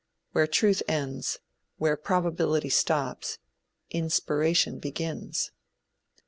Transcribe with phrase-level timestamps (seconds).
[0.31, 1.37] Where truth ends,
[1.77, 3.37] where probability stops,
[3.91, 5.51] inspiration begins.